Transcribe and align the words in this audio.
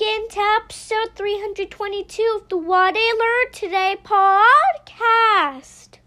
Tuning 0.00 0.28
to 0.30 0.40
episode 0.62 1.14
322 1.14 2.40
of 2.40 2.48
the 2.48 2.56
What 2.56 2.94
I 2.96 3.44
Learned 3.44 3.52
Today 3.52 3.98
podcast. 4.02 5.98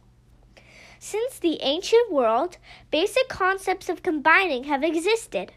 Since 0.98 1.38
the 1.38 1.62
ancient 1.62 2.12
world, 2.12 2.58
basic 2.90 3.28
concepts 3.30 3.90
of 3.90 4.02
combining 4.02 4.64
have 4.64 4.84
existed. 4.84 5.52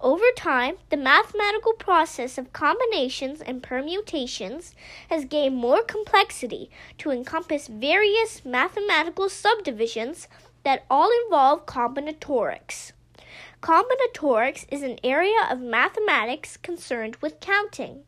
Over 0.00 0.24
time, 0.36 0.74
the 0.90 0.96
mathematical 0.96 1.74
process 1.74 2.36
of 2.36 2.52
combinations 2.52 3.40
and 3.40 3.62
permutations 3.62 4.74
has 5.08 5.24
gained 5.24 5.54
more 5.54 5.84
complexity 5.84 6.68
to 6.98 7.12
encompass 7.12 7.68
various 7.68 8.44
mathematical 8.44 9.28
subdivisions 9.28 10.26
that 10.64 10.84
all 10.90 11.12
involve 11.26 11.66
combinatorics. 11.66 12.90
Combinatorics 13.60 14.66
is 14.70 14.82
an 14.82 14.98
area 15.04 15.46
of 15.50 15.60
mathematics 15.60 16.56
concerned 16.56 17.16
with 17.16 17.40
counting, 17.40 18.04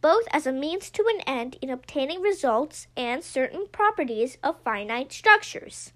both 0.00 0.24
as 0.30 0.46
a 0.46 0.52
means 0.52 0.90
to 0.90 1.04
an 1.14 1.20
end 1.26 1.56
in 1.62 1.70
obtaining 1.70 2.20
results 2.20 2.86
and 2.96 3.22
certain 3.24 3.66
properties 3.72 4.36
of 4.42 4.62
finite 4.62 5.12
structures. 5.12 5.92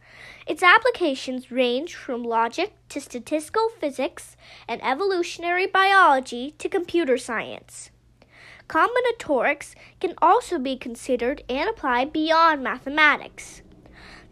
Its 0.46 0.62
applications 0.62 1.50
range 1.50 1.94
from 1.94 2.22
logic 2.22 2.74
to 2.88 3.00
statistical 3.00 3.68
physics 3.80 4.36
and 4.68 4.82
evolutionary 4.84 5.66
biology 5.66 6.52
to 6.58 6.68
computer 6.68 7.18
science. 7.18 7.90
Combinatorics 8.68 9.74
can 10.00 10.14
also 10.22 10.58
be 10.58 10.76
considered 10.76 11.42
and 11.48 11.68
applied 11.68 12.12
beyond 12.12 12.62
mathematics. 12.62 13.60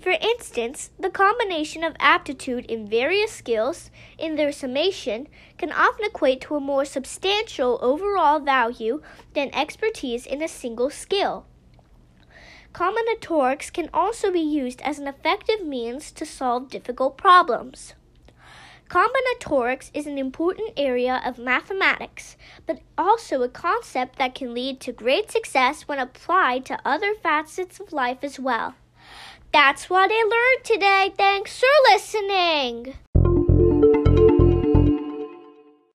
For 0.03 0.11
instance, 0.21 0.91
the 0.99 1.11
combination 1.11 1.85
of 1.85 1.95
aptitude 2.01 2.67
in 2.67 2.89
various 2.89 3.31
skills 3.31 3.89
in 4.19 4.35
their 4.35 4.51
summation 4.51 5.29
can 5.59 5.71
often 5.71 6.07
equate 6.07 6.41
to 6.41 6.57
a 6.57 6.61
more 6.61 6.85
substantial 6.85 7.79
overall 7.81 8.41
value 8.41 9.01
than 9.35 9.55
expertise 9.55 10.27
in 10.27 10.43
a 10.43 10.49
single 10.49 10.91
skill. 10.91 11.47
Combinatorics 12.73 13.73
can 13.73 13.89
also 13.95 14.33
be 14.33 14.41
used 14.41 14.81
as 14.81 14.99
an 14.99 15.07
effective 15.07 15.65
means 15.65 16.11
to 16.11 16.27
solve 16.27 16.69
difficult 16.69 17.17
problems. 17.17 17.95
Combinatorics 18.89 19.93
is 19.95 20.07
an 20.07 20.19
important 20.19 20.73
area 20.77 21.23
of 21.25 21.39
mathematics, 21.39 22.37
but 22.67 22.81
also 22.99 23.41
a 23.43 23.49
concept 23.49 24.19
that 24.19 24.35
can 24.35 24.53
lead 24.53 24.81
to 24.81 24.91
great 24.91 25.31
success 25.31 25.87
when 25.87 26.01
applied 26.01 26.65
to 26.65 26.81
other 26.85 27.15
facets 27.15 27.79
of 27.79 27.93
life 27.93 28.19
as 28.25 28.41
well. 28.41 28.75
That's 29.53 29.91
what 29.91 30.11
I 30.11 30.23
learned 30.23 30.65
today. 30.65 31.13
Thanks 31.15 31.61
for 31.61 31.93
listening. 31.93 32.95